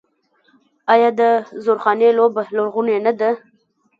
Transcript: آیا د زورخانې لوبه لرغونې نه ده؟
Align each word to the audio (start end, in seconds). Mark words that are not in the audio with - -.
آیا 0.93 1.09
د 1.19 1.21
زورخانې 1.63 2.09
لوبه 2.17 2.41
لرغونې 2.55 2.97
نه 3.05 3.13
ده؟ 3.19 3.29